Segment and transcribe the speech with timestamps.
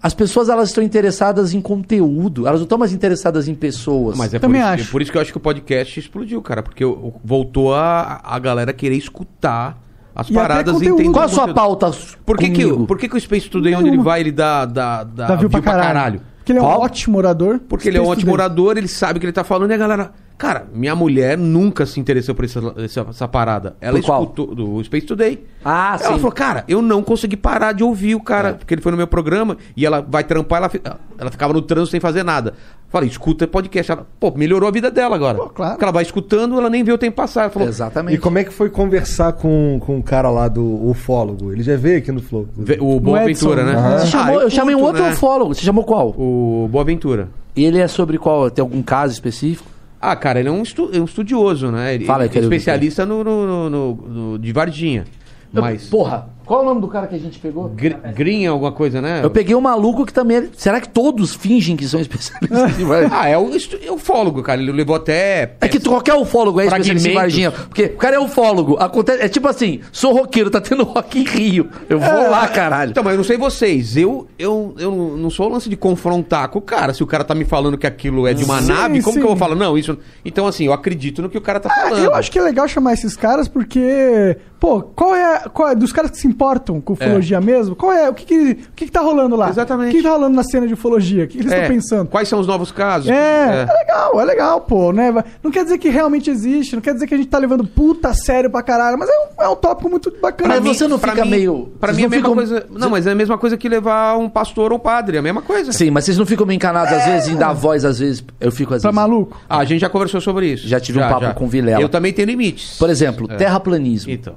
[0.00, 4.16] As pessoas elas estão interessadas em conteúdo, elas não estão mais interessadas em pessoas.
[4.16, 4.84] Mas é por, Também isso, acho.
[4.84, 6.62] é por isso que eu acho que o podcast explodiu, cara.
[6.62, 6.84] Porque
[7.24, 9.76] voltou a, a galera querer escutar
[10.14, 11.12] as E paradas e entender.
[11.12, 11.90] Qual a sua pauta
[12.24, 15.02] Por que, que, por que, que o Space Today, onde ele vai, ele dá, dá,
[15.04, 16.20] dá, Dá view pra caralho.
[16.38, 16.80] Porque ele é um Qual?
[16.80, 17.58] ótimo orador.
[17.68, 18.46] Porque ele é um Space ótimo Today.
[18.46, 20.12] orador, ele sabe o que ele tá falando e a galera.
[20.38, 23.74] Cara, minha mulher nunca se interessou por essa, essa, essa parada.
[23.80, 24.22] Ela Por qual?
[24.22, 25.44] escutou do Space Today.
[25.64, 26.18] Ah, ela sim.
[26.20, 29.08] falou, cara, eu não consegui parar de ouvir o cara, porque ele foi no meu
[29.08, 30.70] programa e ela vai trampar, ela,
[31.18, 32.54] ela ficava no trânsito sem fazer nada.
[32.88, 33.90] Falei, escuta podcast.
[33.90, 35.36] Ela, pô, melhorou a vida dela agora.
[35.38, 35.72] Pô, claro.
[35.72, 37.42] Porque ela vai escutando, ela nem vê o tempo passar.
[37.42, 38.14] Ela falou, Exatamente.
[38.14, 41.52] E como é que foi conversar com, com o cara lá do ufólogo?
[41.52, 42.46] Ele já veio aqui no Flow.
[42.56, 43.76] "Vê- o Boa Aventura, Edson, né?
[43.78, 43.98] aham.
[43.98, 45.10] Você Ah, chamou- eu, chamei um outro né?
[45.10, 45.52] ufólogo.
[45.54, 46.10] Você chamou qual?
[46.16, 47.28] O Boa Aventura.
[47.56, 48.48] E ele é sobre qual?
[48.52, 49.68] Tem algum caso específico?
[50.00, 51.94] Ah, cara, ele é um, estu- é um estudioso, né?
[51.94, 55.04] Ele, Fala ele é especialista no, no, no- no- de Varginha.
[55.52, 55.88] Mas.
[55.88, 57.68] Porra, qual o nome do cara que a gente pegou?
[57.68, 59.20] Gr Green, alguma coisa, né?
[59.22, 60.38] Eu peguei um maluco que também.
[60.38, 63.10] é- Será que todos fingem que são especialistas em Varginha?
[63.18, 64.60] Ah, é o, estu- é cara.
[64.60, 65.54] Ele levou até.
[65.60, 67.14] É que qualquer ufólogo é especialista em.
[67.14, 67.50] Varginha.
[67.52, 68.76] Porque o cara é ufólogo.
[68.80, 71.68] Acontece, é tipo assim, sou roqueiro, tá tendo rock em Rio.
[71.88, 72.28] Eu vou É.
[72.28, 72.90] lá, caralho.
[72.92, 73.96] Então, mas eu não sei vocês.
[73.96, 76.94] Eu, eu, eu não sou o lance de confrontar com o cara.
[76.94, 79.20] Se o cara tá me falando que aquilo é de uma Sim, nave, como sim.
[79.20, 79.54] que eu vou falar?
[79.54, 79.98] Não, isso.
[80.24, 82.04] Então, assim, eu acredito no que o cara tá Ah, falando.
[82.04, 85.92] eu acho que é legal chamar esses caras porque, pô, qual é, qual é dos
[85.92, 87.74] caras que se importam com ufologia mesmo?
[87.74, 89.48] Qual é, o que que, o que que tá rolando lá?
[89.50, 89.88] Exatamente.
[89.88, 91.24] O que que tá rolando na cena de ufologia?
[91.24, 92.08] O que, que eles É, estão pensando?
[92.08, 93.10] Quais são os novos casos?
[93.10, 95.12] É, é, legal, é legal, pô, né?
[95.42, 98.14] Não quer dizer que realmente existe, não quer dizer que a gente tá levando puta
[98.14, 100.60] sério pra caralho, mas é um, é um tópico muito bacana.
[100.60, 102.66] Mas você não pra fica mim- meio- Pra mim é a não mesma ficam- coisa.
[102.70, 105.16] Não, mas é a mesma coisa que levar um pastor ou padre.
[105.16, 105.72] É a mesma coisa.
[105.72, 108.22] Sim, mas vocês não ficam meio encanados às vezes em dar voz, às vezes.
[108.40, 109.02] Eu fico às Pra vezes.
[109.08, 109.36] maluco?
[109.48, 110.68] Ah, a gente já conversou sobre isso.
[110.68, 111.80] Já tive um papo com o Vilela.
[111.82, 112.78] Eu também tenho limites.
[112.78, 113.36] Por exemplo, É.
[113.36, 114.12] terraplanismo.
[114.12, 114.34] Então.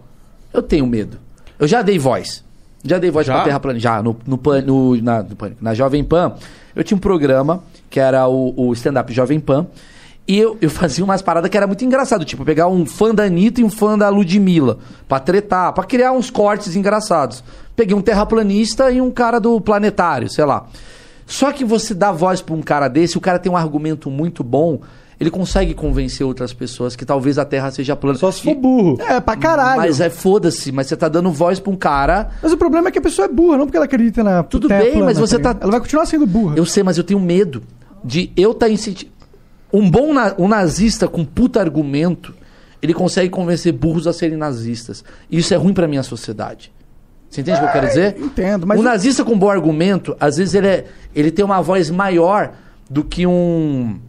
[0.53, 1.17] Eu tenho medo.
[1.61, 2.43] Eu já dei voz.
[2.83, 3.35] Já dei voz Já?
[3.35, 3.81] pra terraplanismo.
[3.83, 5.63] Já, no, no, no- na, no Pânico.
[5.63, 6.33] na Jovem Pan.
[6.75, 9.67] Eu tinha um programa que era o, o stand-up Jovem Pan.
[10.27, 12.25] E eu, eu fazia umas paradas que era muito engraçado.
[12.25, 14.79] Tipo, pegar um fã da Anitta e um fã da Ludmilla.
[15.07, 17.43] Pra tretar, pra criar uns cortes engraçados.
[17.75, 20.65] Peguei um terraplanista e um cara do planetário, sei lá.
[21.27, 24.43] Só que você dá voz pra um cara desse, o cara tem um argumento muito
[24.43, 24.79] bom.
[25.21, 28.17] Ele consegue convencer outras pessoas que talvez a Terra seja plana.
[28.17, 28.97] Só se for E- burro.
[28.99, 29.77] É, pra caralho.
[29.77, 32.31] mas Mas, é foda-se, mas você tá dando voz pra um cara.
[32.41, 34.81] o problema é que a pessoa é burra, não porque ela acredita na Tudo terra
[34.81, 35.57] bem, plana, mas você ligado?
[35.59, 36.55] tá- Ela vai continuar sendo burra.
[36.57, 37.61] Eu sei, mas eu tenho medo
[38.03, 39.11] de eu estar tá incentivo.
[39.71, 42.33] Um bom na- um nazista com puta argumento,
[42.81, 45.03] ele consegue convencer burros a serem nazistas.
[45.29, 46.71] E isso é ruim pra minha sociedade.
[47.29, 48.15] Você entende o que eu quero dizer?
[48.19, 51.61] entendo, mas Um o- nazista com bom argumento, às vezes ele, é, ele tem uma
[51.61, 52.53] voz maior
[52.89, 53.99] do que um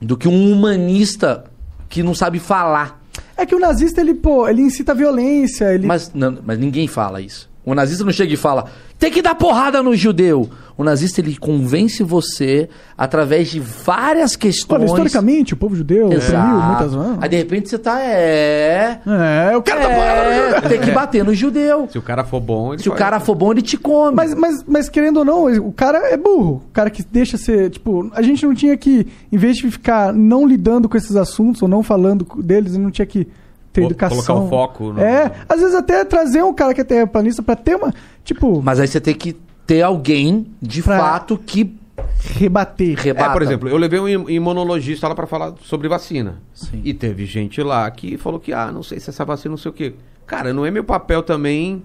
[0.00, 1.44] do que um humanista
[1.88, 3.02] que não sabe falar.
[3.36, 5.86] É que o nazista, ele, pô, ele incita a violência, ele...
[5.86, 7.48] Mas, não, mas ninguém fala isso.
[7.64, 8.66] O nazista não chega e fala,
[8.98, 10.48] tem que dar porrada no judeu.
[10.78, 14.78] O nazista, ele convence você através de várias questões.
[14.80, 17.18] Olha, historicamente, o povo judeu oprimiu muitas vezes.
[17.20, 19.00] Aí, de repente, você tá, é...
[19.06, 20.56] É, eu quero dar porrada no judeu.
[20.56, 21.88] é tem que bater no judeu.
[21.90, 24.14] Se o cara for bom, ele Se o cara for bom, ele te come.
[24.14, 26.62] Mas, mas, mas querendo ou não, o cara é burro.
[26.68, 27.70] O cara que deixa ser.
[27.70, 31.62] Tipo, a gente não tinha que, em vez de ficar não lidando com esses assuntos
[31.62, 33.26] ou não falando deles, não tinha que
[33.72, 34.24] ter educação.
[34.24, 37.56] colocar o foco no- É, às vezes até trazer um cara que é terraplanista pra
[37.56, 37.94] ter uma.
[38.24, 39.36] Tipo, Mas aí você tem que
[39.66, 41.74] ter alguém, de Pra- fato, que
[42.20, 42.96] rebater.
[42.98, 43.30] rebata.
[43.30, 46.40] É, por exemplo, eu levei um im- imunologista lá pra falar sobre vacina.
[46.54, 46.80] Sim.
[46.84, 49.70] E teve gente lá que falou que, ah, não sei se essa vacina não sei
[49.70, 49.94] o quê.
[50.26, 51.82] Cara, não é meu papel também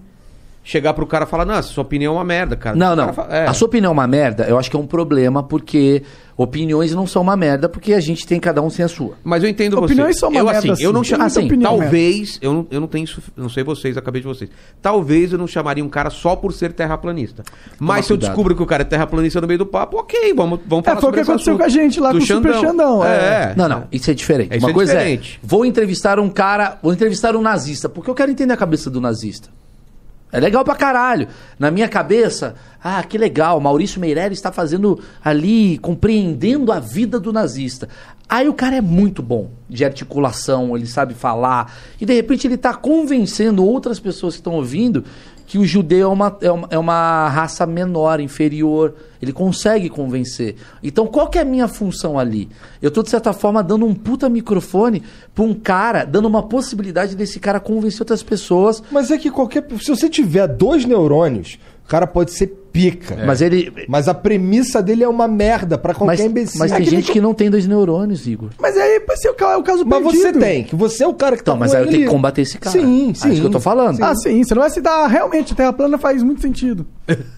[0.63, 2.75] chegar pro cara e falar, não, essa sua opinião é uma merda, cara.
[2.75, 3.05] Não, não.
[3.05, 3.47] cara fala- é.
[3.47, 6.03] A sua opinião é uma merda, eu acho que é um problema, porque
[6.37, 9.13] opiniões não são uma merda, porque a gente tem cada um sem a sua.
[9.23, 10.19] Mas eu entendo Opiniões você.
[10.19, 10.83] são uma eu, merda, assim, sim.
[10.83, 11.21] eu não chamo.
[11.23, 14.27] muita Assim, opinião talvez, eu não, eu não tenho isso, não sei vocês, acabei de
[14.27, 14.49] vocês.
[14.81, 17.43] Talvez eu não chamaria um cara só por ser terraplanista.
[17.79, 18.29] Mas se eu cuidado.
[18.31, 21.01] descubro que o cara é terraplanista no meio do papo, ok, vamos, vamos É, falar
[21.01, 21.57] foi o que aconteceu assunto.
[21.59, 23.09] com a gente lá Do com o Super Xandão, É.
[23.51, 23.53] é.
[23.57, 24.53] Não, não, isso é diferente.
[24.53, 25.39] É, isso Uma é coisa diferente.
[25.43, 28.89] é, vou entrevistar um cara, vou entrevistar um nazista, porque eu quero entender a cabeça
[28.89, 29.49] do nazista.
[30.31, 31.27] É legal pra caralho.
[31.59, 37.33] Na minha cabeça, ah, que legal, Maurício Meirelles está fazendo ali, compreendendo a vida do
[37.33, 37.89] nazista.
[38.29, 42.55] Aí o cara é muito bom de articulação, ele sabe falar, e de repente ele
[42.55, 45.03] está convencendo outras pessoas que estão ouvindo
[45.51, 48.95] que o judeu é uma, é, uma, é uma raça menor, inferior.
[49.21, 50.55] Ele consegue convencer.
[50.81, 52.47] Então, qual que é a minha função ali?
[52.81, 55.03] Eu estou, de certa forma, dando um puta microfone
[55.35, 59.67] para um cara, dando uma possibilidade desse cara convencer outras pessoas Mas é que qualquer.
[59.81, 63.17] Se você tiver dois neurônios, o cara pode ser pica.
[63.25, 63.71] Mas ele.
[63.87, 66.59] Mas a premissa dele é uma merda pra qualquer Mas, imbecil.
[66.59, 68.49] mas É tem que gente que não tem dois neurônios, Igor.
[68.59, 70.39] Mas aí esse é o é o caso Mas você perdido.
[70.39, 72.09] tem, que você é o cara que Então, tá mas com aí eu tenho que
[72.09, 72.79] combater esse cara.
[72.79, 73.29] Sim, É sim.
[73.31, 74.01] isso que eu tô falando.
[74.03, 75.07] Ah, sim, você não vai se dar.
[75.07, 76.85] Realmente, a Terra plana faz muito sentido.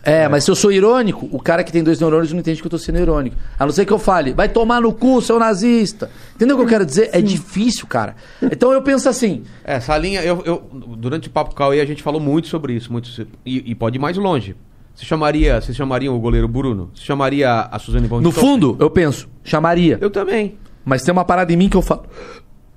[0.04, 2.68] É, mas se eu sou irônico, o cara que tem dois neurônios não entende que
[2.68, 3.36] eu tô sendo irônico.
[3.58, 6.12] A não ser que eu fale, vai tomar no cu, seu nazista.
[6.36, 7.10] Entendeu o que eu quero dizer?
[7.12, 8.16] É difícil, cara.
[8.42, 10.62] Então eu penso assim, É, essa linha, eu, eu-
[10.98, 13.10] durante o Papo Cauê a gente falou muito sobre isso, muito,
[13.46, 14.56] e, e pode ir mais longe.
[14.96, 16.92] Você chamaria, vocês chamariam o goleiro Bruno?
[16.94, 18.50] Você chamaria a Suzane von no Richthofen?
[18.52, 19.98] fundo, eu penso, chamaria.
[20.00, 20.56] Eu também.
[20.86, 22.04] Mas tem uma parada em mim que eu falo.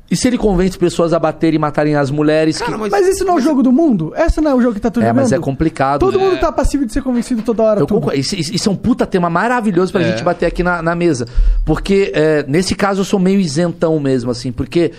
[0.08, 2.64] E se ele convence pessoas a baterem e matarem as mulheres que.
[2.64, 4.12] Cara, mas, Mas esse não é o jogo do mundo?
[4.16, 5.98] Esse não é o jogo que tá todo É, mas é complicado.
[5.98, 6.24] Todo né?
[6.24, 7.80] mundo tá passivo de ser convencido toda hora.
[7.80, 7.96] Eu tudo.
[8.00, 8.18] concordo.
[8.18, 10.10] Isso, isso- isso é um puta tema maravilhoso pra É.
[10.12, 11.26] gente bater aqui na, na mesa.
[11.64, 14.92] Porque, é, nesse caso, eu sou meio isentão mesmo, assim, porque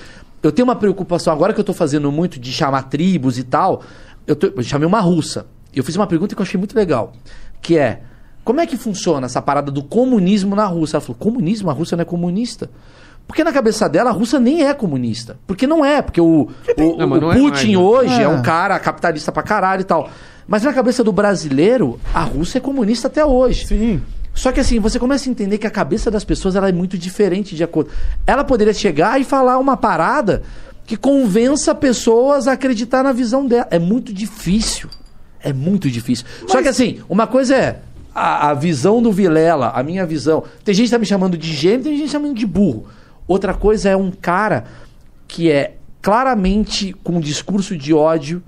[0.44, 3.82] eu tenho uma preocupação, agora que eu tô fazendo muito de chamar tribos e tal,
[4.28, 5.46] eu, tô- eu chamei uma russa.
[5.78, 7.14] Eu fiz uma pergunta que eu achei muito legal,
[7.62, 8.02] que é,
[8.44, 10.98] como é que funciona essa parada do comunismo na Rússia?
[10.98, 11.70] Ela falou, comunismo?
[11.70, 12.70] A Rússia não é comunista?
[13.28, 15.38] Porque na cabeça dela, a Rússia nem é comunista.
[15.46, 16.48] Porque não é, porque o,
[16.78, 17.78] o, Não, o é Putin né?
[17.78, 18.24] hoje é.
[18.24, 18.28] É.
[18.28, 20.10] um cara capitalista pra caralho e tal.
[20.48, 23.68] Mas na cabeça do brasileiro, a Rússia é comunista até hoje.
[23.68, 24.02] Sim.
[24.34, 26.98] Só que assim, você começa a entender que a cabeça das pessoas ela é muito
[26.98, 27.90] diferente de acordo.
[28.26, 30.44] Ela poderia chegar e falar uma parada
[30.86, 33.68] que convença pessoas a acreditar na visão dela.
[33.70, 34.90] É muito difícil.
[35.42, 36.26] É muito difícil.
[36.48, 37.80] Só que assim, uma coisa é
[38.14, 40.44] a, a visão do Vilela, a minha visão.
[40.64, 42.88] Tem gente que tá me chamando de gênio, tem gente me chamando de burro.
[43.28, 44.66] Outra coisa é um cara
[45.28, 48.42] que é claramente com um discurso de ódio,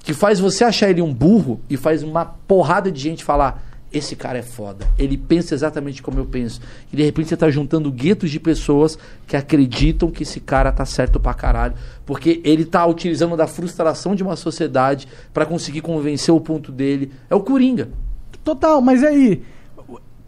[0.00, 3.65] que faz você achar ele um burro e faz uma porrada de gente falar:
[3.96, 4.86] esse cara é foda.
[4.98, 6.60] Ele pensa exatamente como eu penso.
[6.92, 10.84] E de repente você tá juntando guetos de pessoas que acreditam que esse cara tá
[10.84, 11.74] certo pra caralho.
[12.04, 17.10] Porque ele tá utilizando da frustração de uma sociedade pra conseguir convencer o ponto dele.
[17.30, 17.88] É o Coringa.
[18.44, 19.42] Total, mas aí,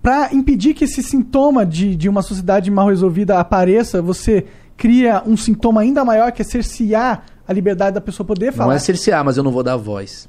[0.02, 4.44] pra impedir que esse sintoma de, de uma sociedade mal resolvida apareça, você
[4.76, 8.74] cria um sintoma ainda maior que é cercear a liberdade da pessoa poder Não falar.
[8.74, 10.28] é cercear, mas eu não vou dar voz.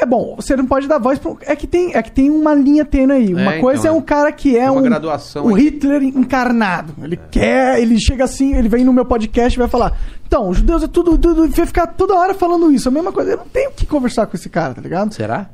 [0.00, 2.54] É bom, você não pode dar voz pra é que tem é que tem uma
[2.54, 3.34] linha tênue aí.
[3.34, 3.92] Uma então, coisa é é.
[3.92, 5.64] um cara que é um graduação o aí.
[5.64, 6.94] Hitler encarnado.
[7.02, 10.56] Ele quer, ele chega assim, ele vem no meu podcast e vai falar: "Então, os
[10.56, 12.88] judeus é tudo, tudo vai ficar toda hora falando isso".
[12.88, 15.12] A mesma coisa, eu não tenho que conversar com esse cara, tá ligado?
[15.12, 15.50] Será?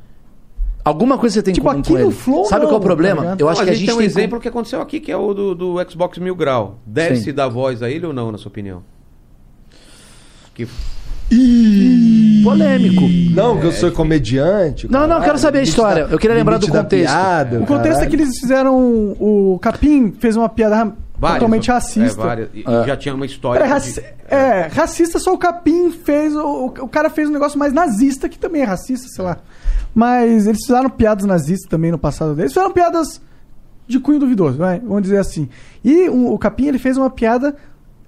[0.85, 2.11] Alguma coisa você tem Tipo, em comum aqui com no ele.
[2.15, 3.21] Flow, Sabe não, qual é o tá problema?
[3.21, 3.41] ligado?
[3.41, 5.01] eu Não, acho a que a gente gente tem um tem exemplo que aconteceu aqui,
[5.01, 6.79] que é o do, do Xbox Mil Grau.
[6.85, 8.81] Deve-se dar voz a ele ou não, na sua opinião?
[10.55, 10.65] Que...
[12.43, 13.01] polêmico.
[13.35, 14.89] Não, que eu sou comediante.
[14.89, 16.05] Não, não, eu quero saber a história.
[16.07, 16.89] da- Eu queria lembrar do contexto.
[17.13, 18.09] piada, O contexto é caralho.
[18.09, 18.75] que eles fizeram
[19.19, 22.21] o Capim fez uma piada Várias, totalmente é, racista.
[22.21, 22.49] várias.
[22.53, 22.85] E- É.
[22.87, 23.59] Já tinha uma história.
[23.59, 26.35] Era de- raci- é, racista só o Capim fez.
[26.35, 29.37] O, o cara fez um negócio mais nazista, que também é racista, sei lá.
[29.93, 32.53] Mas eles fizeram piadas nazistas também no passado deles.
[32.53, 33.19] Fizeram piadas
[33.87, 35.49] de cunho duvidoso, vai, vamos dizer assim.
[35.83, 37.55] E o, o Capim ele fez uma piada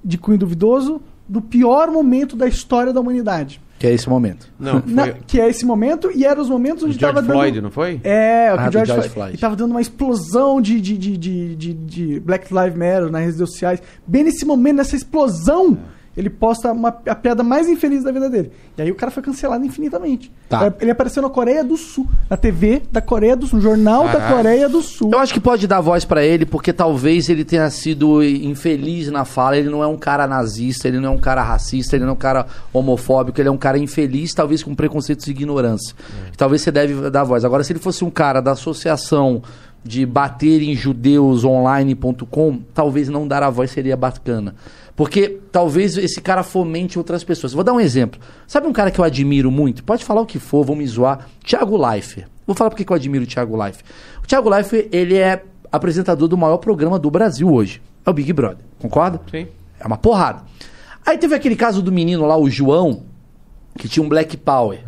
[0.03, 3.61] de cunho duvidoso do pior momento da história da humanidade.
[3.77, 4.51] Que é esse momento.
[4.59, 7.53] Não, foi Na- que é esse momento, e eram os momentos onde George tava Floyd,
[7.55, 7.63] dando...
[7.63, 8.01] não foi?
[8.03, 9.09] É, o que Ah, o George, George Floyd.
[9.13, 9.35] Floyd.
[9.35, 13.21] E tava dando uma explosão de, de, de, de, de, de Black Lives Matter nas
[13.21, 13.81] redes sociais.
[14.05, 15.77] Bem nesse momento, nessa explosão,
[16.15, 18.51] ele posta uma, a piada mais infeliz da vida dele.
[18.77, 20.31] E aí o cara foi cancelado infinitamente.
[20.47, 20.65] Tá.
[20.65, 24.05] É, Ele apareceu na Coreia do Sul, na TV da Coreia do Sul, no jornal
[24.05, 24.35] da Caralho.
[24.35, 25.11] Coreia do Sul.
[25.13, 29.23] Eu acho que pode dar voz pra ele, porque talvez ele tenha sido infeliz na
[29.25, 29.57] fala.
[29.57, 32.13] Ele não é um cara nazista, ele não é um cara racista, ele não é
[32.13, 35.95] um cara homofóbico, ele é um cara infeliz, talvez com preconceitos e ignorância.
[36.35, 37.45] Talvez você deve dar voz.
[37.45, 39.41] Agora, se ele fosse um cara da associação
[39.83, 44.55] de bater em judeus online.com, talvez não dar a voz seria bacana.
[44.99, 47.53] Porque talvez esse cara fomente outras pessoas.
[47.53, 48.19] Vou dar um exemplo.
[48.45, 49.81] Sabe um cara que eu admiro muito?
[49.81, 51.25] Pode falar o que for, vão me zoar.
[51.41, 52.27] Thiago Leifert.
[52.45, 53.85] Vou falar porque que eu admiro o Thiago Leifert.
[54.21, 55.41] O Thiago Leifert, ele é
[55.71, 57.81] apresentador do maior programa do Brasil hoje.
[58.05, 58.57] É o Big Brother.
[58.77, 59.21] Concorda?
[59.31, 59.47] Sim.
[59.79, 60.43] É uma porrada.
[61.05, 63.03] Aí teve aquele caso do menino lá, o João,
[63.77, 64.81] que tinha um Black Power.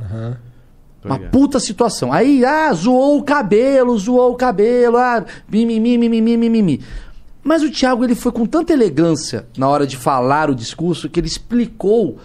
[1.02, 2.12] Tô Uma puta situação.
[2.12, 6.82] Aí, ah, zoou o cabelo, zoou o cabelo, ah, mimimi, mimimi, mimimi.
[7.44, 11.20] Mas o Thiago, ele foi com tanta elegância na hora de falar o discurso que
[11.20, 12.18] ele explicou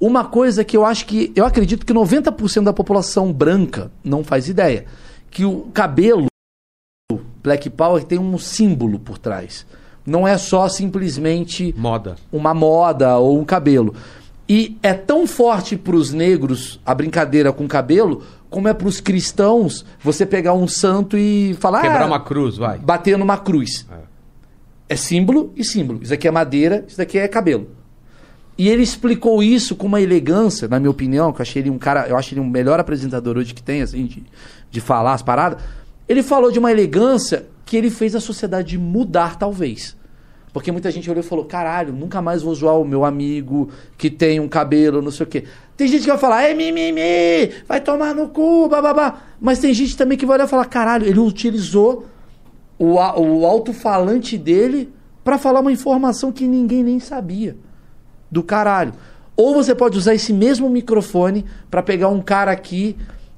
[0.00, 4.48] uma coisa que eu acho que, eu acredito que 90% da população branca não faz
[4.48, 4.84] ideia.
[5.30, 6.26] Que o cabelo,
[7.42, 9.64] Black Power, tem um símbolo por trás.
[10.04, 12.16] Não é só simplesmente Moda.
[12.32, 13.94] uma moda ou um cabelo.
[14.48, 19.00] E é tão forte para os negros a brincadeira com cabelo, como é para os
[19.00, 21.80] cristãos você pegar um santo e falar.
[21.82, 22.78] Quebrar "Ah, uma cruz, vai.
[22.78, 23.84] Bater numa cruz.
[23.90, 23.95] É
[24.94, 26.00] símbolo e símbolo.
[26.02, 27.68] Isso aqui é madeira, isso daqui é cabelo.
[28.58, 31.78] E ele explicou isso com uma elegância, na minha opinião, que eu achei ele um
[31.78, 34.24] cara, eu acho ele um melhor apresentador hoje que tem, assim, de,
[34.70, 35.62] de falar as paradas.
[36.08, 39.96] Ele falou de uma elegância que ele fez a sociedade mudar, talvez.
[40.56, 44.08] Porque muita gente olhou e falou: caralho, nunca mais vou zoar o meu amigo que
[44.08, 45.44] tem um cabelo, não sei o quê.
[45.76, 49.20] Tem gente que vai falar: é mimimi, vai tomar no cu, bababá.
[49.38, 52.06] Mas tem gente também que vai olhar e falar: caralho, ele utilizou
[52.78, 54.92] o, o alto-falante dele
[55.24, 57.56] pra falar uma informação que ninguém nem sabia.
[58.30, 58.92] Do caralho.
[59.36, 62.96] Ou você pode usar esse mesmo microfone pra pegar um cara aqui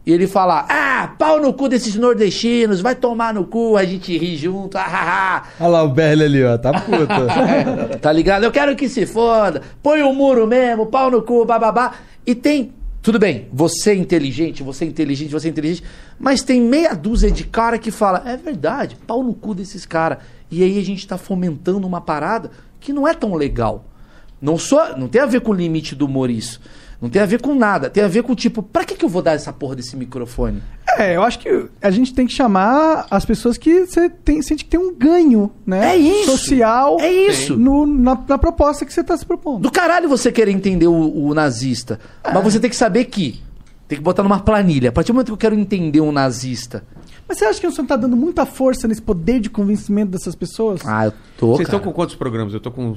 [0.09, 4.17] e ele falar: Ah, pau no cu desses nordestinos, vai tomar no cu, a gente
[4.17, 5.43] ri junto, ah, ah, ah.
[5.61, 6.57] Olha lá o Berle ali, ó.
[6.57, 7.99] Tá puta.
[8.01, 8.45] Tá ligado?
[8.45, 9.61] Eu quero que se foda.
[9.83, 11.93] Põe o muro mesmo, pau no cu, bababá.
[12.27, 12.73] E tem.
[13.09, 15.83] Tudo bem, você é inteligente, você é inteligente, você é inteligente.
[16.21, 20.19] Mas tem meia dúzia de cara que fala: é verdade, pau no cu desses caras.
[20.51, 23.87] E aí a gente tá fomentando uma parada que não é tão legal.
[24.43, 26.61] Não, só, não tem a ver com o limite do humor isso.
[27.01, 27.89] Não tem a ver com nada.
[27.89, 30.61] Tem a ver com tipo, pra que, que eu vou dar essa porra desse microfone?
[30.97, 34.65] É, eu acho que a gente tem que chamar as pessoas que você tem, sente
[34.65, 35.93] que tem um ganho, né?
[35.93, 36.33] É isso.
[36.33, 36.97] Social.
[37.01, 37.57] É isso.
[37.57, 39.63] no- na, na proposta que você está se propondo.
[39.63, 42.01] Do caralho você querer entender o, o nazista.
[42.25, 43.41] Mas você tem que saber que.
[43.87, 44.89] Tem que botar numa planilha.
[44.89, 46.83] A partir do momento que eu quero entender um nazista.
[47.29, 50.35] Mas você acha que você não tá dando muita força nesse poder de convencimento dessas
[50.35, 50.81] pessoas?
[50.85, 51.47] Ah, eu tô.
[51.53, 51.91] Vocês estão cara.
[51.91, 52.53] com quantos programas?
[52.55, 52.95] Eu tô com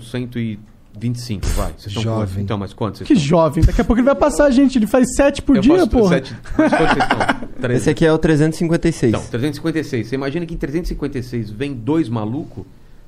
[0.94, 1.72] 125, vai.
[1.78, 2.26] Vocês estão com Jovem.
[2.26, 2.38] quantos?
[2.38, 2.98] Então, mas quantos?
[3.00, 3.28] vocês Que estão?
[3.28, 3.64] jovem.
[3.64, 4.78] Daqui a pouco ele vai passar a gente.
[4.78, 6.10] Ele faz sete por Eu dia, porra.
[6.16, 7.72] sete- Mas quantos vocês estão?
[7.72, 9.14] Esse aqui é o 356.
[9.14, 10.08] Então, 356.
[10.08, 12.66] Você imagina que em 356 vem dois malucos,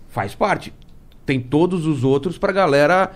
[0.10, 0.74] faz parte.
[1.26, 3.12] Tem todos os outros pra galera.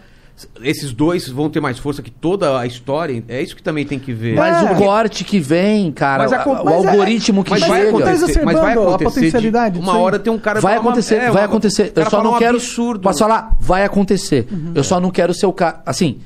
[0.62, 3.24] Esses dois vão ter mais força que toda a história.
[3.28, 4.36] É isso que também tem que ver.
[4.36, 4.72] Mas É.
[4.72, 7.84] o corte que vem, cara, Mas acon- o mas é- algoritmo que mas vai chega.
[7.92, 8.98] tá acontecer, mas vai a acontecer.
[8.98, 11.92] de- potencialidade uma hora tem um cara Vai fala uma- acontecer, é, vai uma- acontecer.
[11.96, 12.58] Eu só não um quero.
[12.58, 13.00] absurdo.
[13.02, 13.58] Posso falar?
[13.60, 14.48] Vai acontecer.
[14.76, 15.82] Eu só não quero ser o cara.
[15.84, 16.20] Assim,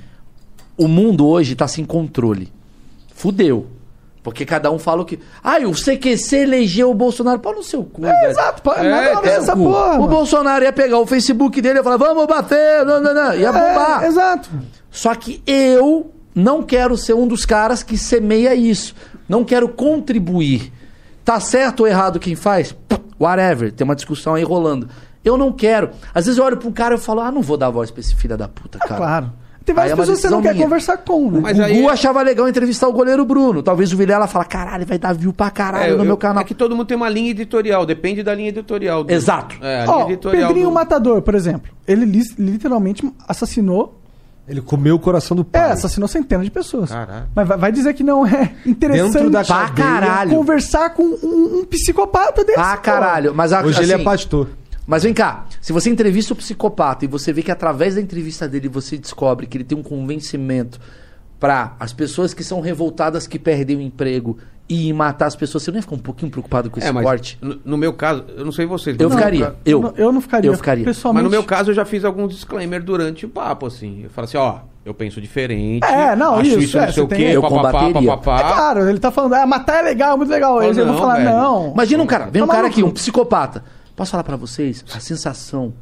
[0.78, 2.52] o mundo hoje tá sem controle.
[3.16, 3.68] Fudeu.
[4.24, 5.20] Porque cada um fala o que.
[5.44, 7.40] Ai, o CQC elegeu o Bolsonaro.
[7.40, 8.30] Pau no seu cu, É, velho.
[8.32, 8.62] exato.
[8.62, 9.64] pô, É, nada a ver tem essa Cu.
[9.64, 10.00] porra.
[10.00, 10.08] O.
[10.08, 13.34] Bolsonaro ia pegar o Facebook dele e falar: vamos bater, não, não, não.
[13.34, 14.04] ia bombar.
[14.04, 14.50] É, exato.
[14.92, 18.94] Só que eu não quero ser um dos caras que semeia isso.
[19.28, 20.72] Não quero contribuir.
[21.26, 22.76] Tá certo ou errado quem faz?
[23.20, 23.72] Whatever.
[23.72, 24.88] Tem uma discussão aí rolando.
[25.24, 25.92] Eu não quero.
[26.14, 27.92] Às vezes eu olho pra um cara e eu falo, ah, não vou dar voz
[27.92, 28.96] pra esse filho da puta, cara.
[28.96, 29.34] Claro.
[29.64, 30.64] Tem Aí várias é uma pessoas que você não quer minha.
[30.64, 31.40] conversar com, né?
[31.42, 33.62] Mas o aí Gu é- achava legal entrevistar o goleiro Bruno.
[33.62, 36.42] Talvez o Vilela fala, caralho, vai dar view pra caralho É, no eu- meu canal.
[36.42, 39.04] É que todo mundo tem uma linha editorial, depende da linha editorial.
[39.04, 39.56] do- Exato.
[39.62, 40.48] É, a linha editorial.
[40.48, 41.72] Pedrinho do- Matador, por exemplo.
[41.88, 42.06] Ele
[42.40, 43.98] literalmente assassinou.
[44.48, 45.72] Ele comeu o coração do É, pai.
[45.72, 46.90] assassinou centenas de pessoas.
[46.90, 47.26] Caralho.
[47.36, 52.58] Mas vai, dizer que não é interessante da cadeia, conversar com um, um psicopata desse.
[52.60, 52.78] Pô.
[52.78, 53.34] caralho.
[53.36, 54.50] Mas a- Hoje ele é assim, pastor.
[54.92, 58.46] Mas vem cá, se você entrevista o psicopata e você vê que através da entrevista
[58.46, 60.82] dele você descobre que ele tem um convencimento
[61.40, 65.72] pra as pessoas que são revoltadas que perdem o emprego e matar as pessoas, você
[65.72, 67.38] não ia ficar um pouquinho preocupado com esse É, corte?
[67.42, 68.98] no, no meu caso, eu não sei vocês.
[69.00, 69.46] Eu mas no meu ficaria.
[69.52, 69.82] ca- Eu.
[69.82, 70.50] não- eu não ficaria.
[70.52, 70.84] Eu ficaria.
[70.84, 71.24] Pessoalmente.
[71.24, 74.02] Mas no meu caso eu já fiz algum disclaimer durante o papo, assim.
[74.04, 75.86] Eu falo assim, ó, eu penso diferente.
[75.86, 78.10] É, não, acho isso, isso, é, não sei você o quê, Eu papapá, combateria.
[78.18, 78.40] papapá.
[78.50, 80.62] É claro, ele tá falando, ah, matar é legal, muito legal.
[80.62, 81.30] Eu vou não, falar, velho.
[81.30, 81.72] não.
[81.72, 83.64] Imagina um cara, vem um Tá cara aqui, um psicopata.
[83.96, 84.84] Posso falar pra vocês?
[84.94, 85.74] A sensação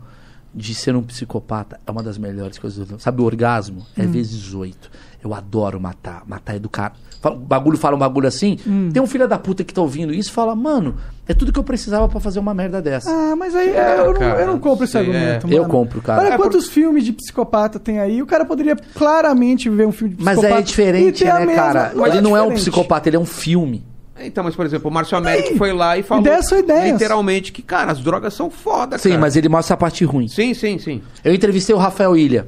[0.53, 2.87] de ser um psicopata é uma das melhores coisas.
[2.87, 3.85] do- Sabe o orgasmo?
[3.97, 4.11] É Hum.
[4.11, 4.89] vezes oito.
[5.23, 6.23] Eu adoro matar.
[6.25, 6.93] Matar é do cara.
[7.21, 8.57] Fala- O bagulho fala um bagulho assim.
[8.65, 8.89] Hum.
[8.91, 10.95] Tem um filho da puta que tá ouvindo isso e fala, mano,
[11.27, 13.11] é tudo que eu precisava pra fazer uma merda dessa.
[13.11, 15.49] Ah, mas aí é, eu, não, cara, eu não compro esse sei, argumento, é.
[15.49, 15.63] mano.
[15.63, 16.21] Eu compro, cara.
[16.23, 18.21] Olha É, quantos filmes de psicopata tem aí.
[18.21, 20.55] O cara poderia claramente ver um filme de Mas psicopata.
[20.55, 21.91] aí é diferente, né, mesma- cara?
[21.93, 22.61] Não ele não é um diferente.
[22.61, 23.85] psicopata, ele é um filme.
[24.21, 26.93] Então, mas por exemplo, o Márcio Américo foi lá e falou ideias são ideias.
[26.93, 29.21] literalmente que, cara, as drogas são foda, Sim, cara.
[29.21, 30.27] mas ele mostra a parte ruim.
[30.27, 31.01] Sim, sim, sim.
[31.23, 32.47] Eu entrevistei o Rafael Ilha.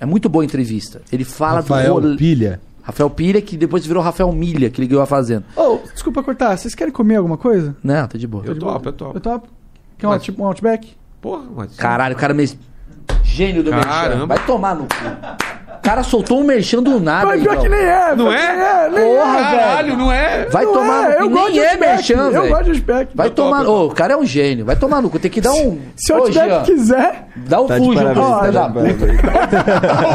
[0.00, 1.02] É muito boa a entrevista.
[1.12, 2.60] Ele fala do Rafael rolê- Pilha.
[2.82, 5.44] Rafael Pilha, que depois virou Rafael Milha, que ele ganhou a Fazenda.
[5.56, 6.56] Ô, desculpa cortar.
[6.56, 7.76] Vocês querem comer alguma coisa?
[7.82, 8.44] Não, tá de boa.
[8.46, 9.16] Eu topo, eu topo.
[9.16, 9.48] Eu topo.
[9.98, 10.96] Quer um, Mas- out- um Outback?
[11.20, 11.76] Porra, mas...
[11.76, 12.48] Caralho, o cara me...
[13.24, 14.08] Gênio do Caramba.
[14.08, 14.26] merchan.
[14.26, 14.94] Vai tomar no cu.
[15.88, 17.24] O cara soltou um merchan do nada.
[17.24, 18.14] Mas pior que nem é.
[18.14, 18.36] Não é?
[18.36, 19.42] que nem é, nem Porra, é.
[19.42, 20.44] Caralho, não é?
[20.50, 21.22] Vai Não tomar é, no cu.
[21.22, 22.48] eu gosto de Nem é merchan, Eu velho.
[22.50, 23.10] gosto de Outback.
[23.14, 23.64] Vai Eu tomar...
[23.64, 24.66] eu Ô, o cara é um gênio.
[24.66, 25.18] Vai tomar no cu.
[25.18, 25.80] Tem que dar um...
[25.96, 27.28] Se o Ô, Outback Jean, quiser...
[27.36, 28.00] Dá o Tá fujo.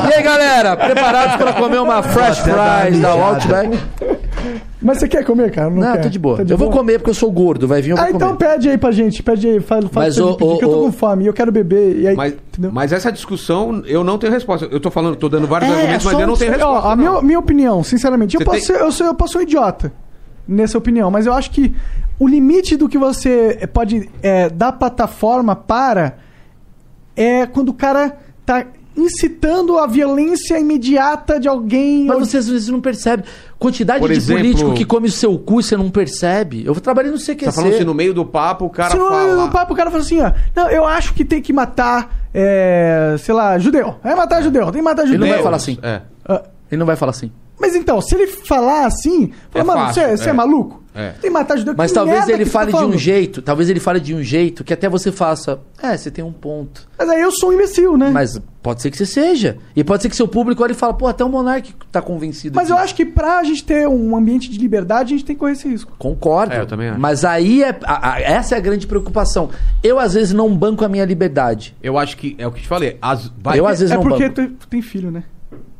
[0.10, 0.78] E aí, galera?
[0.78, 3.10] Preparados pra comer uma fresh fries da.
[3.10, 3.80] Outback?
[4.82, 5.70] Mas você quer comer, cara?
[5.70, 6.02] Não, Não, quer?
[6.04, 6.38] tô de boa.
[6.38, 7.68] Tá eu vou comer porque eu sou gordo.
[7.68, 8.38] Vai vir, eu vou Ah, então comer.
[8.52, 9.24] pede aí pra gente.
[9.24, 9.60] Pede aí.
[9.60, 11.24] Fala, fala Mas pra o- pedir, o- que eu tô o- com fome.
[11.24, 12.00] E eu quero beber.
[12.00, 12.34] E aí, Mas,
[12.72, 14.68] mas essa discussão, eu não tenho resposta.
[14.72, 16.88] Eu tô falando, tô dando vários É, argumentos, mas só eu não tenho resposta.
[16.88, 19.40] Ó, a minha, minha opinião, sinceramente, eu posso, tem- ser, eu, sou, eu posso ser
[19.40, 19.92] um idiota
[20.48, 21.74] nessa opinião, mas eu acho que
[22.20, 26.18] o limite do que você pode é, dar plataforma para
[27.16, 32.06] é quando o cara tá incitando a violência imediata de alguém.
[32.06, 33.24] Mas ou- você às vezes não percebe.
[33.60, 36.64] Quantidade Por de exemplo- político que come o seu cu e você não percebe.
[36.66, 37.46] Eu trabalhei no CQC.
[37.46, 39.36] Tá falando assim, no meio do papo, o cara Se no, fala...
[39.46, 40.32] no papo o cara fala assim, ó.
[40.56, 43.96] Não, eu acho que tem que matar, é, sei lá, judeu.
[44.04, 45.28] Vai matar judeu, tem que matar Ele judeu.
[45.28, 45.78] não vai falar assim.
[45.82, 46.02] É.
[46.28, 47.32] Ah, Ele não vai falar assim.
[47.60, 50.30] mas então, se ele falar assim, fala, É mano, fácil, você você é.
[50.30, 50.34] é.
[50.34, 50.83] maluco?
[50.96, 51.10] É.
[51.12, 51.74] Tem que matar judeu.
[51.78, 54.22] Mas que talvez merda ele fale tá de um jeito, talvez ele fale de um
[54.22, 55.60] jeito que até você faça.
[55.82, 56.88] É, você tem um ponto.
[56.98, 58.10] Mas aí eu sou um imbecil, né?
[58.12, 59.58] Mas, Mas pode ser que você seja.
[59.76, 62.58] E pode ser que seu público olhe e fala, pô, até o Monark tá convencido.
[62.60, 62.74] eu disso.
[62.76, 65.68] acho que pra gente ter um ambiente de liberdade, a gente tem que correr esse
[65.68, 65.94] risco.
[65.98, 66.54] Concordo.
[66.54, 67.00] É, eu também acho.
[67.00, 67.78] Mas aí é.
[67.84, 69.50] a- a- essa é a grande preocupação.
[69.84, 71.76] Eu, às vezes, não banco a minha liberdade.
[71.82, 72.98] Eu acho que é o que te falei.
[73.02, 74.36] As, vai Eu, às vezes, é não porque banco.
[74.36, 75.24] tu, tu tem filho, né?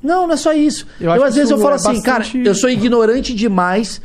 [0.02, 0.86] Não, não é só isso.
[1.00, 4.02] Eu Eu, às vezes eu isso falo é assim, cara, bastante- eu sou ignorante demais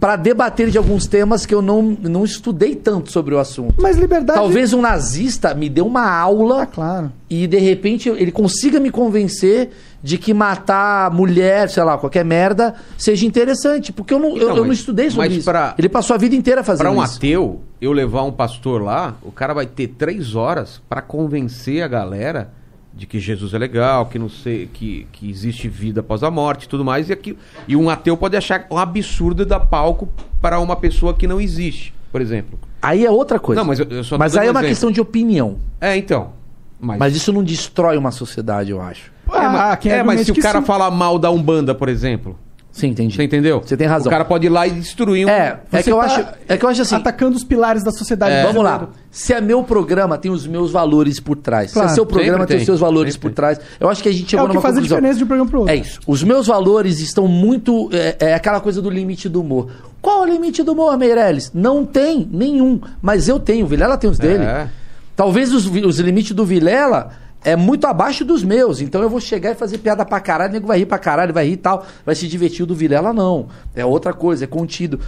[0.00, 3.74] pra debater de alguns temas que eu não, não estudei tanto sobre o assunto.
[3.78, 4.38] Mas liberdade.
[4.38, 7.12] Talvez um nazista me dê uma Ah, aula claro.
[7.28, 9.70] e de repente ele consiga me convencer
[10.02, 13.92] de que matar mulher, sei lá, qualquer merda, seja interessante.
[13.92, 15.44] Porque eu não, eu, Então, eu não mas- estudei sobre mas isso.
[15.44, 17.18] pra- Ele passou a vida inteira fazendo Pra um isso.
[17.18, 21.88] ateu, eu levar um pastor lá, o cara vai ter três horas pra convencer a
[21.88, 22.50] galera
[22.92, 26.64] de que Jesus é legal, que não sei, que, que existe vida após a morte
[26.64, 27.36] e tudo mais, e, aqui,
[27.68, 30.08] e um ateu pode achar um absurdo dar palco
[30.40, 32.58] para uma pessoa que não existe, por exemplo.
[32.82, 33.60] Aí é outra coisa.
[33.60, 34.68] Não, mas eu- eu só Mas aí é uma exemplo.
[34.68, 35.58] questão de opinião.
[35.80, 36.32] É, então.
[36.80, 39.12] Mas, Mas isso não destrói uma sociedade, eu acho.
[39.28, 40.66] é, mas, Ah, quem é, mas se o cara sim.
[40.66, 42.36] falar mal da Umbanda, por exemplo,
[42.72, 43.16] Sim, entendi.
[43.16, 43.60] você entendeu?
[43.60, 44.06] Você tem razão.
[44.06, 45.28] O cara pode ir lá e destruir um...
[45.28, 46.94] É, é que eu tá acho, é que eu acho assim.
[46.94, 48.34] Atacando os pilares da sociedade.
[48.34, 48.42] É.
[48.44, 48.88] Vamos lá.
[49.10, 51.72] Se é meu programa, tem os meus valores por trás.
[51.72, 53.60] Claro, Se é seu programa, sempre tem os tem, seus valores sempre por trás.
[53.78, 55.26] Eu acho que a gente É chegou o que numa faz a diferença de um
[55.26, 55.74] programa pro outro.
[55.74, 55.98] É isso.
[56.06, 57.90] Os meus valores estão muito.
[57.92, 59.70] É, é aquela coisa do limite do humor.
[60.00, 61.50] Qual é o limite do humor, Meirelles?
[61.52, 62.80] Não tem nenhum.
[63.02, 63.66] Mas eu tenho.
[63.66, 64.44] O Vilela tem os dele.
[64.44, 64.68] É.
[65.16, 67.10] Talvez os, os limites do Vilela
[67.44, 68.80] é muito abaixo dos meus.
[68.80, 70.50] Então eu vou chegar e fazer piada pra caralho.
[70.50, 71.86] O nego vai rir pra caralho, vai rir e tal.
[72.04, 72.62] Vai se divertir.
[72.62, 73.48] O do Vilela, não.
[73.74, 75.00] É outra coisa, é contido.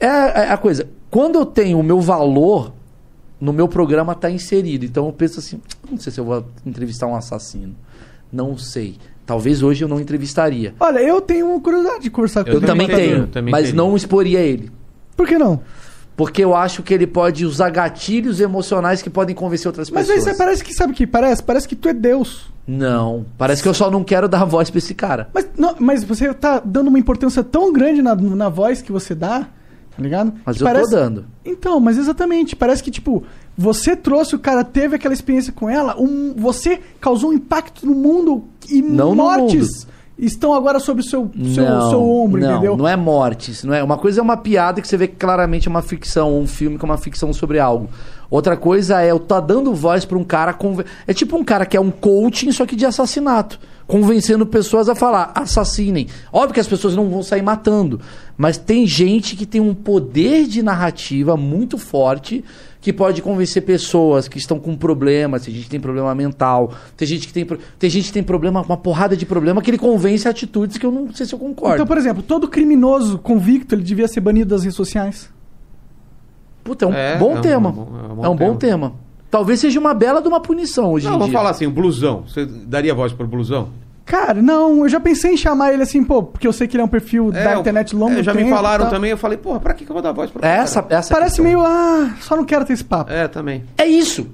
[0.00, 0.88] É, é a coisa.
[1.10, 2.72] Quando eu tenho o meu valor,
[3.40, 4.84] no meu programa tá inserido.
[4.84, 7.74] Então eu penso assim: não sei se eu vou entrevistar um assassino.
[8.32, 8.96] Não sei.
[9.24, 10.74] Talvez hoje eu não entrevistaria.
[10.80, 12.66] Olha, eu tenho curiosidade de conversar com Eu, ele.
[12.66, 13.76] também tenho, também mas teria.
[13.76, 14.70] não exporia ele.
[15.16, 15.60] Por que não?
[16.18, 20.16] Porque eu acho que ele pode usar gatilhos emocionais que podem convencer outras Mas aí
[20.16, 20.36] pessoas.
[20.36, 21.40] você parece que sabe o que parece?
[21.40, 22.50] Parece que tu é Deus.
[22.66, 25.30] Não, parece que eu só não quero dar voz pra esse cara.
[25.32, 29.14] Mas, não, mas você tá dando uma importância tão grande na, na voz que você
[29.14, 29.42] dá,
[29.96, 30.32] tá ligado?
[30.44, 30.90] Mas Que eu parece...
[30.90, 31.24] tô dando.
[31.44, 32.56] Então, mas exatamente.
[32.56, 33.22] Parece que, tipo,
[33.56, 37.94] você trouxe, o cara teve aquela experiência com ela, um, você causou um impacto no
[37.94, 39.86] mundo e Não no mortes
[40.18, 42.76] estão agora sobre o seu, seu, não, seu ombro, não, entendeu?
[42.76, 43.52] não é morte.
[43.52, 45.82] Isso não é uma coisa é uma piada que você vê que claramente é uma
[45.82, 47.88] ficção, um filme que é uma ficção sobre algo.
[48.30, 50.84] Outra coisa é eu tá dando voz pra um cara conven...
[51.06, 54.94] é tipo um cara que é um coaching só que de assassinato, convencendo pessoas a
[54.94, 56.06] falar assassinem.
[56.32, 57.98] Óbvio que as pessoas não vão sair matando,
[58.36, 62.44] mas tem gente que tem um poder de narrativa muito forte
[62.80, 67.08] que pode convencer pessoas que estão com problemas, tem gente que tem problema mental, tem
[67.08, 67.44] gente que tem,
[67.78, 70.86] tem gente que tem problema, uma porrada de problema que ele convence a atitudes que
[70.86, 71.74] eu não sei se eu concordo.
[71.74, 75.28] Então, por exemplo, todo criminoso convicto, ele devia ser banido das redes sociais.
[76.62, 77.72] Puta, é um É, bom é um tema.
[77.72, 78.92] bom- é um bom é um bom tema.
[79.30, 81.38] Talvez seja uma bela de uma punição hoje Não, em vamos dia.
[81.38, 82.24] falar assim, o blusão.
[82.26, 83.68] Você daria voz pro blusão?
[84.06, 86.80] Cara, não, eu já pensei em chamar ele assim, pô, porque eu sei que ele
[86.80, 88.94] é um perfil da eu- internet longo é, já me tempo e falaram tal.
[88.94, 90.62] também, eu falei, porra, pra que que eu vou dar voz pro É cara?
[90.62, 91.44] essa, essa Parece questão.
[91.44, 93.12] meio, ah, só não quero ter esse papo.
[93.12, 93.64] É, também.
[93.76, 94.28] É isso.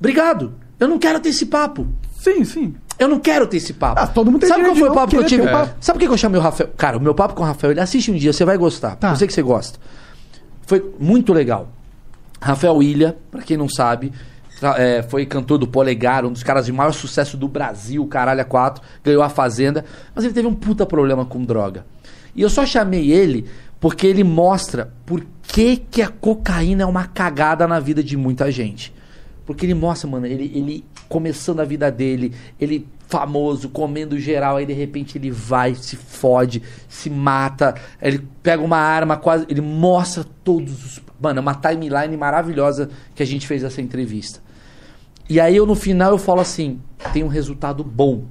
[0.00, 0.54] Obrigado.
[0.80, 1.86] Eu não quero ter esse papo.
[2.18, 2.74] Sim, sim.
[2.98, 4.00] Eu não quero ter esse papo.
[4.00, 5.46] Ah, todo mundo tem Sabe qual foi o não papo que eu tive?
[5.46, 5.74] papo.
[5.80, 6.70] Sabe por que que eu chamei o Rafael?
[6.76, 8.96] Cara, o meu papo com o Rafael, ele assiste um dia, você vai gostar.
[8.96, 9.10] Tá.
[9.10, 9.78] Eu sei que você gosta.
[10.66, 11.68] Foi muito legal.
[12.42, 14.12] Rafael Ilha, pra quem não sabe,
[14.76, 18.44] é, foi cantor do Polegar, um dos caras de maior sucesso do Brasil, caralho, a
[18.44, 21.86] quatro, ganhou a Fazenda, mas ele teve um puta problema com droga.
[22.34, 23.46] E eu só chamei ele
[23.78, 28.50] porque ele mostra por que, que a cocaína é uma cagada na vida de muita
[28.50, 28.92] gente.
[29.46, 34.64] Porque ele mostra, mano, ele, ele começando a vida dele, ele famoso, comendo geral, aí
[34.64, 39.44] de repente ele vai, se fode, se mata, ele pega uma arma quase.
[39.50, 41.02] Ele mostra todos os.
[41.20, 44.40] Mano, é uma timeline maravilhosa que a gente fez essa entrevista.
[45.28, 46.80] E aí eu no final eu falo assim:
[47.12, 48.24] tem um resultado bom.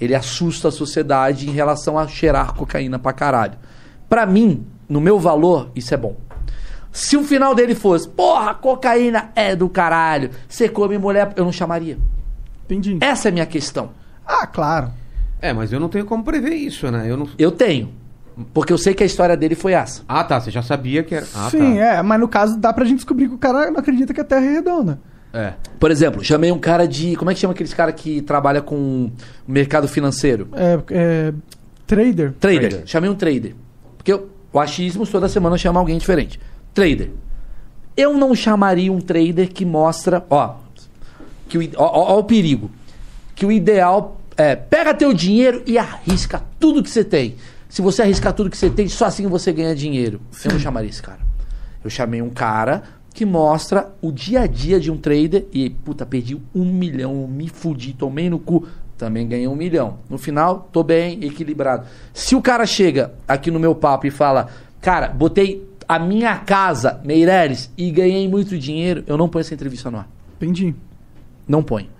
[0.00, 3.56] Ele assusta a sociedade em relação a cheirar cocaína pra caralho.
[4.08, 6.16] Pra mim, no meu valor, isso é bom.
[6.90, 11.52] Se o final dele fosse, porra, cocaína é do caralho, você come mulher, eu não
[11.52, 11.98] chamaria.
[12.64, 12.98] Entendi.
[13.00, 13.90] Essa é a minha questão.
[14.28, 14.90] Ah, claro.
[15.40, 17.10] É, mas eu não tenho como prever isso, né?
[17.10, 17.28] Eu não...
[17.38, 17.90] Eu tenho.
[18.52, 20.02] Porque eu sei que a história dele foi essa.
[20.06, 21.26] Ah, tá, você já sabia que era...
[21.34, 21.80] Ah, Sim, tá.
[21.80, 24.24] é, mas no caso dá pra gente descobrir que o cara não acredita que a
[24.24, 25.00] Terra é redonda.
[25.32, 25.54] É.
[25.78, 27.14] Por exemplo, chamei um cara de.
[27.16, 29.10] Como é que chama aqueles cara que trabalha com
[29.46, 30.48] mercado financeiro?
[30.54, 31.32] É, é,
[31.86, 32.32] trader.
[32.40, 32.68] Trader.
[32.70, 32.82] Trader.
[32.86, 33.54] Chamei um trader.
[33.96, 36.40] Porque eu- o achismo toda semana chama alguém diferente.
[36.72, 37.10] Trader.
[37.94, 40.54] Eu não chamaria um trader que mostra, ó,
[41.46, 42.70] que o, ó, ó, ó o perigo.
[43.34, 47.34] Que o ideal é pega teu dinheiro e arrisca tudo que você tem.
[47.68, 50.20] Se você arriscar tudo que você tem, só assim você ganha dinheiro.
[50.44, 51.18] Eu não chamaria esse cara.
[51.82, 56.06] Eu chamei um cara que mostra o dia a dia de um trader e, puta,
[56.06, 58.66] perdi um milhão, me fudi, tomei no cu.
[58.96, 59.98] Também ganhei um milhão.
[60.08, 61.86] No final, tô bem, equilibrado.
[62.14, 64.48] Se o cara chega aqui no meu papo e fala,
[64.80, 69.90] cara, botei a minha casa, Meireles, e ganhei muito dinheiro, eu não ponho essa entrevista
[69.90, 70.08] no ar.
[70.36, 70.74] Entendi.
[71.46, 71.97] Não ponho.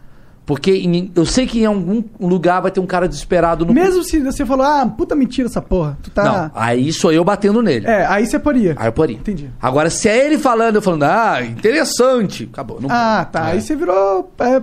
[0.49, 3.75] Porque em- eu sei que em algum lugar vai ter um cara desesperado no.
[3.75, 5.99] Mesmo se você falou, ah, puta mentira essa porra.
[6.03, 6.25] Tu tá.
[6.25, 7.87] Não, aí sou eu batendo nele.
[7.87, 8.75] É, aí você poria.
[8.79, 9.15] Aí eu poria.
[9.15, 9.51] Entendi.
[9.61, 12.49] Agora, se é ele falando, eu falando, ah, interessante.
[12.51, 12.81] Acabou.
[12.81, 13.45] Não Ah, tá.
[13.45, 14.63] Aí você virou é,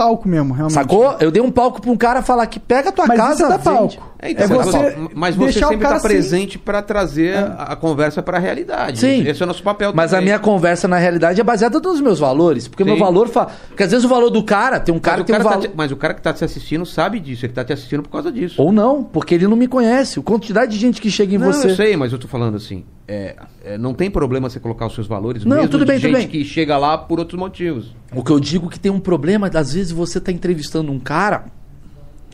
[0.00, 0.74] palco mesmo, realmente.
[0.74, 1.16] Sacou?
[1.20, 3.44] Eu dei um palco pra um cara falar que pega a tua Mas casa, isso
[3.44, 3.64] é vende.
[3.64, 4.08] palco.
[4.20, 6.82] É, então, É mas você mas você deixar o sempre cara está sem- presente para
[6.82, 8.98] trazer a, a conversa para a realidade.
[8.98, 9.26] Sim.
[9.28, 10.24] Esse é o nosso papel Mas a também.
[10.26, 12.66] minha conversa, na realidade, é baseada nos meus valores.
[12.68, 13.00] Porque meu Sim.
[13.00, 13.28] valor.
[13.28, 13.46] Fa...
[13.68, 15.38] Porque às vezes o valor do cara tem um cara mas, que o tem um
[15.38, 15.68] cara tá valor.
[15.70, 18.10] te- mas o cara que tá te assistindo sabe disso, ele tá te assistindo por
[18.10, 18.60] causa disso.
[18.60, 20.18] Ou não, porque ele não me conhece.
[20.18, 21.70] A quantidade de gente que chega em não, você.
[21.70, 24.94] eu sei, mas eu tô falando assim, é, é, não tem problema você colocar os
[24.94, 26.28] seus valores, Não, mesmo tudo de bem, tudo gente bem.
[26.28, 27.94] que chega lá por outros motivos.
[28.14, 31.46] O que eu digo que tem um problema, às vezes você tá entrevistando um cara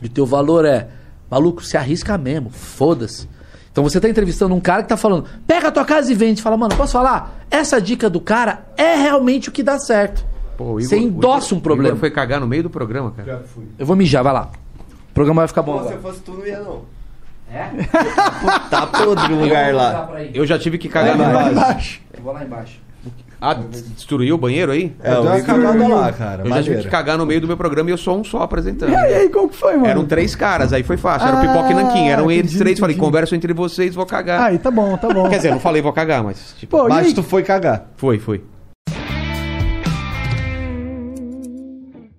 [0.03, 0.89] e teu valor é,
[1.31, 3.27] maluco, se arrisca mesmo, foda-se.
[3.71, 6.41] Então você tá entrevistando um cara que tá falando, pega a tua casa e vende.
[6.41, 7.45] Fala, mano, posso falar?
[7.51, 10.25] Essa dica do cara é realmente o que dá certo.
[10.57, 11.89] Pô, o você Igor- endossa um Igor- problema.
[11.89, 13.43] O Igor foi cagar no meio do programa, cara.
[13.77, 14.49] Eu vou mijar, vai lá.
[15.09, 15.73] O programa vai ficar bom.
[15.73, 15.95] se agora.
[15.95, 16.83] eu fosse tu, não ia não.
[17.51, 17.69] É?
[18.69, 20.09] Tá podre o lugar lá.
[20.33, 22.01] Eu já tive que cagar lá embaixo.
[22.15, 22.79] Eu vou lá embaixo.
[23.39, 24.95] Ah, destruiu o banheiro aí?
[25.03, 26.43] É, eu dei uma cagada lá, cara.
[26.43, 28.41] Eu já tive que cagar no meio do meu programa e eu sou um só
[28.41, 28.91] apresentando.
[28.91, 29.87] E aí, qual que foi, mano?
[29.87, 31.27] Eram três caras, aí foi fácil.
[31.27, 32.07] Era o Ah, Pipoca e Nanquim.
[32.07, 32.79] Eram eles entendi, três.
[32.79, 33.05] Falei, entendi.
[33.05, 34.41] conversam entre vocês, vou cagar.
[34.41, 35.29] Aí, tá bom, tá bom.
[35.29, 37.87] Quer dizer, não falei vou cagar, mas tipo, Pô, Mas tu foi cagar.
[37.97, 38.41] foi, foi.